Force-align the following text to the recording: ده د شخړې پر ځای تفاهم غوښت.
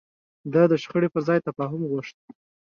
ده 0.53 0.63
د 0.71 0.73
شخړې 0.83 1.09
پر 1.13 1.21
ځای 1.27 1.39
تفاهم 1.47 1.81
غوښت. 1.91 2.15